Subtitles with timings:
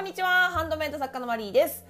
[0.00, 0.48] こんにちは。
[0.48, 1.89] ハンドメイド作家のマリーです。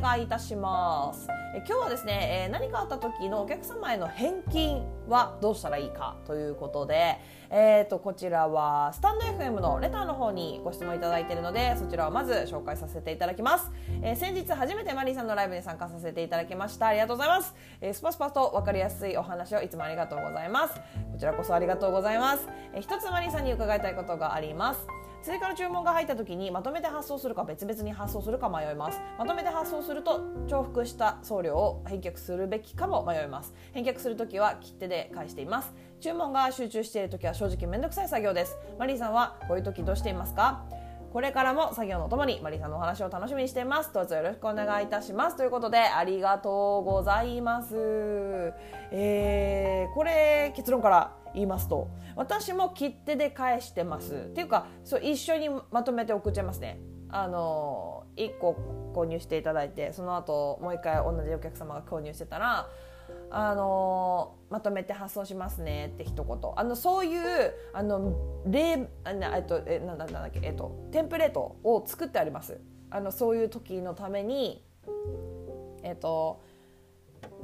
[0.00, 1.28] 願いたします。
[1.54, 7.18] え今日はですね、え何かあった時のお客様への返金はどうしたらいいかということで、
[7.50, 13.70] えー、とこちらはスタンド FM のレターの方にご質問いただいているのでそちらをまず紹介させていただきます、
[14.02, 16.88] えー、先日初めてマリーさんのライブに参加させていただきました。
[16.88, 20.74] ありがとうございます、えー、スパスパと分かりやすいお話をいつもありがとうございます。
[21.12, 24.86] こちらこそありがとうございます、えー、一つマリーさんに伺いたいことがあります。
[25.24, 29.00] 追加の注文が入った時にまとめて発送するか別々に発送するか迷います。
[29.18, 33.54] まとめて発送すると重複した送料を返却するべきかも迷います。
[33.72, 35.74] 返却する時は切手で返しています。
[36.00, 38.56] 注文が集中している時は正直めんどくさい作業です。
[38.78, 40.64] マリーさんはこういう時どうしていますか？
[41.12, 43.92] これからも作業のともにマリーさんのお話を楽しみにしています。
[43.92, 45.36] どうぞよろしくお願いいたします。
[45.36, 47.74] ということでありがとうございます。
[48.92, 54.14] えー、これ結論から言いますと私も切手で返してます。
[54.14, 56.78] っていうかそう一緒にまとめて送っちゃいますね。
[57.08, 58.56] あの1個
[58.92, 62.68] 購入していただいてその後もう1回同じお客様が購入してたら
[63.36, 66.38] あのまとめて発送しますねって一言。
[66.54, 68.14] あのそういうあの
[68.46, 72.60] 例あえっとえなんだなんだっけえっとテンプレートを作ってあります。
[72.90, 74.64] あのそういう時のために
[75.82, 76.42] えっと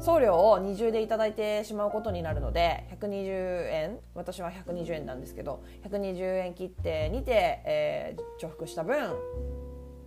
[0.00, 9.14] 送料を二重でいただいてしまうことになるので120円私は120円なんですけど120円切ってにて、えー、重複した分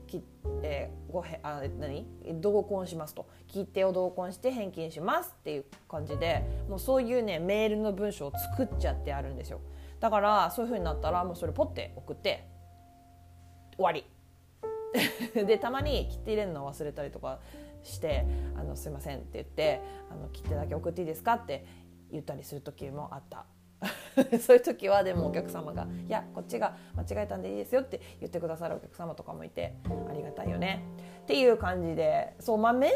[0.08, 0.22] 切っ
[0.62, 2.08] てごへあ何？
[2.42, 9.60] 同梱しますと切手を同梱して返金しますっていう感じでもうそういうねメールの文章を作っちゃってあるんですよ
[10.00, 12.48] だからそういう風になったらもうそれポッて送って
[13.76, 14.06] 終わり
[15.46, 17.40] でたまに切って入れるの忘れたりとか
[17.84, 18.26] して
[18.58, 21.66] 「あのすいません」って言ってあの「切手だけ送っていいですか?」って
[22.12, 23.46] 言ったりする時もあった。
[24.42, 29.76] そういう時はでもお客様が「いやこっちが間違えたんでいいですよ」って言ってくださるお客様とかもいて
[30.10, 30.84] ありがたいよね
[31.22, 32.92] っていう感じでそうまあ面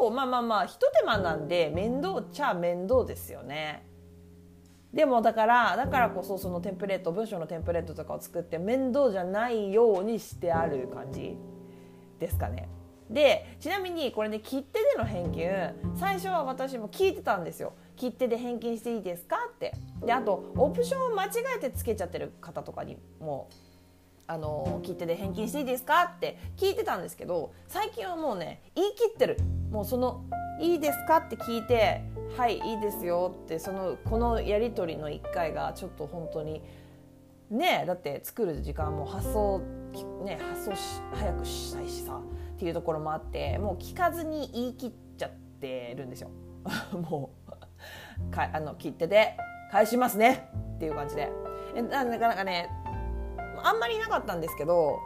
[0.00, 3.86] 倒まあまあまあひと手間なんで面倒っちゃ面倒ですよね。
[4.92, 11.36] でもだからだからこそそのテンプレート文章のテンプレートとかを作って面倒じゃないようにしてある感じ
[12.20, 12.68] ですかね。
[13.10, 19.36] でちなみにこれね切手での返金最初は私も聞いてたんですよ切手で返金していいですか？
[19.54, 19.74] って
[20.04, 23.48] であとオプションを間違えてつけちゃってる方とかにも
[24.26, 26.12] あの切手で返金していいですか？
[26.16, 29.38] って聞いてたんですけど最近はもうね言い切ってる
[29.70, 30.24] もうその
[30.60, 32.02] 「いいですか?」って聞いて
[32.36, 36.62] 「はいいいですよ」ってそのこのやり取りの1回がちょっと本当に
[37.50, 39.60] ねだって作る時間も発送
[40.24, 42.20] ね発送し早くしたいしさ
[42.54, 45.30] っていうところもあってもう聞かずに言い切っちゃっ
[45.60, 46.30] てるんですよ。
[47.10, 47.43] もう
[48.30, 49.36] かあの切手で
[49.70, 51.30] 返しますねっていう感じで。
[51.74, 52.70] なかなかね
[53.64, 55.00] あんまりなかったんですけど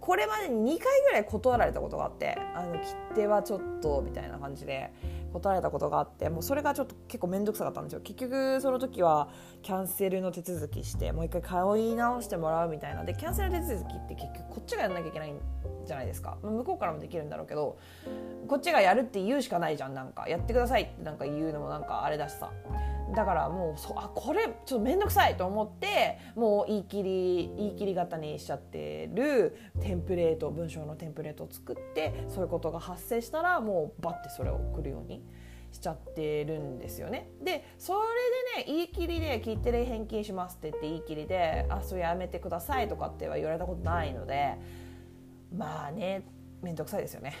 [0.00, 2.80] これまでに2回ぐらい断られたことがあってあの切
[3.14, 4.92] 手はちょっとみたいな感じで
[5.32, 8.00] 断られたことがあってもうそれがちょっと結構面倒くさかったんですよ。
[8.00, 9.28] 結局その時は
[9.62, 13.04] キャンセルの手続きしてもう一回通い直してもらうみたいな。
[13.04, 15.40] でキャンセル手続きって結局こっちがやんなきゃいけないん
[15.84, 16.38] じゃないですか。
[16.42, 17.78] 向こうからもできるんだろうけど
[18.46, 20.28] こっちがやるって言うしかないじゃんなんか。
[20.28, 22.50] やってくださいってなんか言うのもなんかあれだしさ。
[23.14, 35.22] だからもうそあこれちょっと面倒くさいと思ってもう言い切り言い切り型にしちゃってるテンプレート文章のテンプレートを作ってそういうことが発生したらもうバッてそれを送るように
[35.72, 37.28] しちゃってるんですよね。
[37.42, 44.54] でそれでね言い切りで「切手で返金します」って言って言い切りで「あそれやめてください」とかっては言われたことないので
[45.52, 46.22] まあね
[46.62, 47.34] 面倒くさいですよね。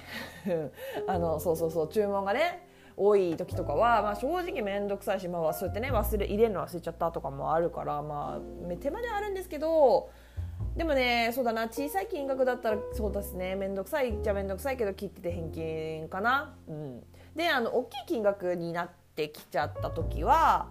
[1.06, 2.66] あのそうそうそう注文がね
[2.96, 10.10] 多い時とかは、まあ、正直面倒くさいし、まあ、そうやってね忘れ入れるの忘れちゃったとかもあるからまあ手間ではあるんですけど
[10.76, 16.54] でもねそうだな小さい金額だったらそうですね面倒くさいじゃ面倒くさいけど切ってて返金かな。
[16.66, 17.02] うん、
[17.36, 20.66] であの大きい金額になってきちゃった時は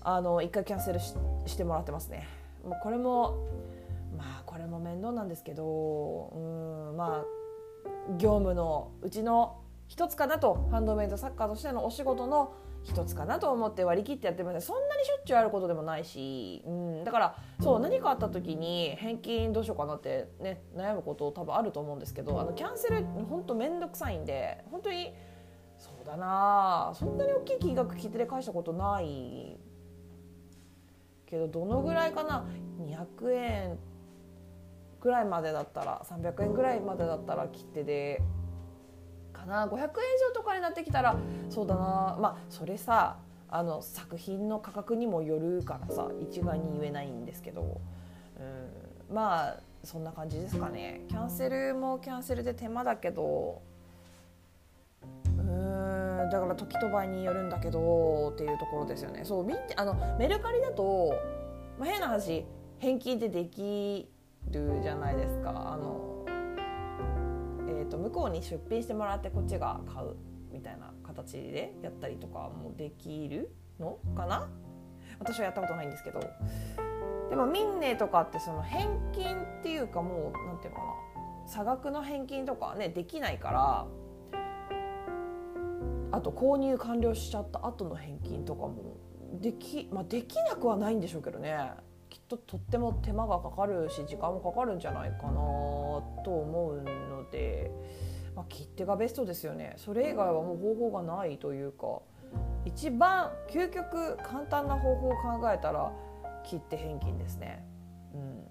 [0.00, 1.14] あの一回キャンセルし
[1.46, 2.26] してもらってますね。
[2.64, 3.46] もうこれも
[4.16, 6.38] まあこれも面倒なんですけどう
[6.94, 7.42] んまあ
[8.16, 9.61] 業務のうちの
[9.92, 25.12] 一つかなとハンドメイドサッカーとしてのお仕事の一つかなと思って割り切ってやってますそんなにしょっちゅうあることでもないし、うん、だからそう何かあった時に返金どうしようかなってね悩むこと多分あると思うんですけどあのキャンセル本当面倒くさいんで本当に
[25.76, 29.58] そうだなそんなに大きい金額切手で返したことない
[31.26, 32.46] けどどのぐらいかな
[32.80, 33.78] 200円
[35.02, 38.22] ぐらいまでだったら300円ぐらいまでだったら切手で
[39.46, 39.88] かな500円以
[40.28, 41.16] 上とかになってきたら
[41.50, 42.16] そうだな。
[42.20, 43.18] まあそれさ
[43.48, 47.80] あの作品の価格にもよるからさ一概に言えないんですけど、
[49.10, 51.02] うん、まあそんな感じですかね。
[51.08, 53.60] キャンセルもキャンセルで手間だけど。
[55.38, 59.24] うんだから時と場合によるんだけどっていうところですよね。
[59.24, 59.46] そう
[59.76, 61.14] あのメルカリだと、
[61.78, 62.46] まあ、変な話
[62.78, 64.08] 返金ってでき
[64.50, 65.50] るじゃないですか。
[65.72, 66.21] あの、
[67.92, 70.16] と、向こうに出品してもらってこっちが買う
[70.52, 74.48] みたいな形でやったりとかもできるのかな？
[75.18, 76.20] 私はやったことないんですけど。
[77.30, 80.86] でもミンネとかってその返金っていうかもう何て言うのか
[81.44, 81.48] な？
[81.48, 83.86] 差額の返金とかねできないから
[86.12, 88.98] あと購入完了しちゃった後の返金とかも
[89.40, 91.70] でき,、まあ、できなくはないんでしょうけどね。
[92.12, 97.70] きっととっても手間がかかるし時間もかかるんじゃないかなと思うので、
[98.36, 99.72] まあ、切手がベストですよね。
[99.78, 102.00] それ以外はもう方法がないというか。
[102.64, 105.92] 一番究極簡単な方法を考えたら
[106.44, 107.64] 切手返金ですね。
[108.14, 108.44] うん。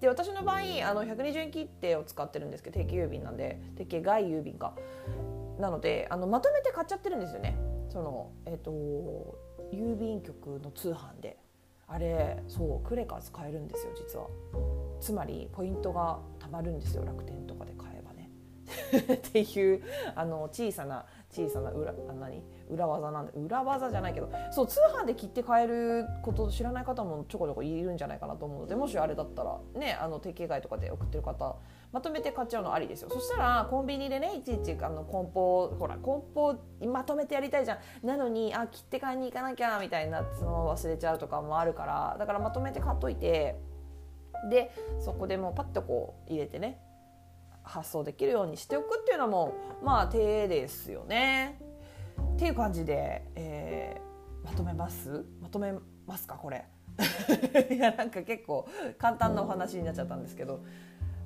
[0.00, 3.58] で私の場合あの120円切手を使ってるんですけど定期郵便なんで。
[3.76, 4.74] 定期外郵便か。
[5.58, 7.56] なのであのまとめて買っちゃってるんですよね。
[7.88, 9.38] そのえっ、ー、と
[9.72, 11.38] 郵便局の通販で。
[11.88, 14.28] あれそうクレカ使えるんですよ実は。
[15.00, 18.30] つまりポイントがたまるんですよ楽天とかで買えばね。
[19.14, 19.82] っていう
[20.14, 21.06] あの小さな
[21.36, 22.42] 小さな裏あ何？
[22.70, 31.56] 裏技なんで裏技じゃないけどそう通販で切って買えること知らない方もちょこちょこいるんじゃないかなと思うのでもしあれだったらねあの定型外とかで送ってる方
[31.92, 33.10] まとめて買っちゃうのありですよ。
[33.10, 36.54] そしたらコンビニでねいちいちあの梱包ほら梱包
[36.86, 38.06] まとめてやりたいじゃん。
[38.06, 43.56] なのにあ切って買いに行かなきゃみたいなその忘れちゃうとかもあるからだからまとめて買っといて
[44.50, 46.80] でそこでもうパッとこう入れてね
[47.76, 51.60] 発送できるようにしておくっていうのもまあ手ですよね。
[52.34, 55.24] っていう感じで、えー、まとめます？
[55.42, 55.74] まとめ
[56.06, 56.64] ますかこれ。
[57.70, 60.60] いやなんか結構簡単なお話になっちゃったんですけど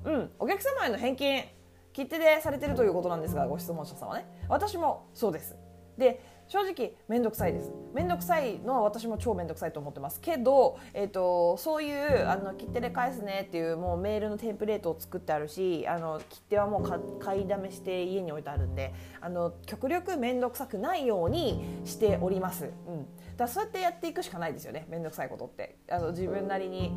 [0.03, 1.45] うんお客様への返金
[1.93, 5.55] 切手でされてるということなんですがご質問者様ね私もそうです
[5.97, 7.71] で正直面倒くさいです。
[7.93, 10.19] 面倒くさいのは私も超面倒くさいと思ってます。
[10.19, 24.85] けど、えーと、そういうあの切手で返すねっていうもうメールのテンプレートを作ってあるしあの切手はもう買いだめして家に置いてあるんであの極力面倒くさくないようにしております、うん、だそうやってやっていくしかないですよね。
[24.89, 25.77] 面倒くさいことって。
[25.89, 26.91] あの自分なりに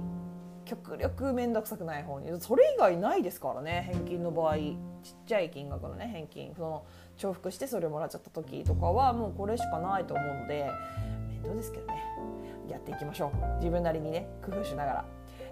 [0.64, 2.29] 極力面倒くさくない方に。
[2.40, 3.88] それ以外ないですからね。
[3.93, 4.56] 返金の場合。
[4.56, 6.55] ちっちゃい金額のね返金。
[6.55, 6.85] その
[7.16, 10.70] 重複してそれをもらっちゃった時とかはもうこれしかないと思うので
[11.28, 11.94] 面倒ですけどね
[12.69, 15.05] やっていきましょう自分なりにね工夫しながら。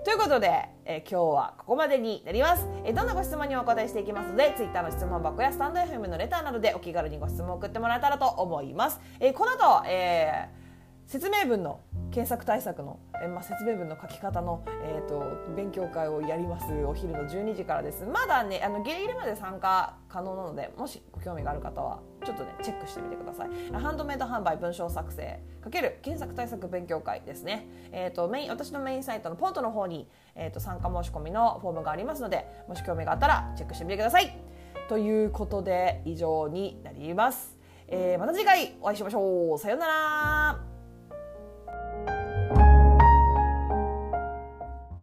[0.04, 9.00] ということで、え今日はここまでになります、えどんなご質問にお答えしていきますので Twitter の質問箱やスタンド FM のレターなどでお気軽にご質問を送ってもらえたらと思います。
[9.20, 10.62] えこの後、えー
[11.06, 11.80] 説明文の
[12.12, 15.24] 検索対策の、えまあ、説明文の書き方の、えーと、
[15.56, 18.04] 勉強会をやりますお昼の12時からです。
[18.04, 23.72] まだねあのギリギリまで参加可能なのでもしご興味がある方はちょっとねチェックしてみてください。
[23.72, 34.36] ハンドメイド販売文章作成かける検索対策勉強会ですね、えーと、メイン私のメインサイトのポートの方に、えーと参加申し込みのフォームがありますのでもし興味があったらチェックしてみてください。
[34.88, 37.56] ということで以上になります、
[37.88, 39.58] えー、また次回お会いしましょう。
[39.58, 40.71] さようなら。